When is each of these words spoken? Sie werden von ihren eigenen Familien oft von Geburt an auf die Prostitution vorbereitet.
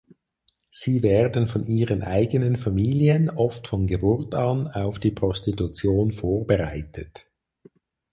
Sie 0.71 1.03
werden 1.03 1.47
von 1.47 1.63
ihren 1.63 2.01
eigenen 2.01 2.57
Familien 2.57 3.29
oft 3.29 3.67
von 3.67 3.85
Geburt 3.85 4.33
an 4.33 4.67
auf 4.67 4.97
die 4.99 5.11
Prostitution 5.11 6.11
vorbereitet. 6.11 7.27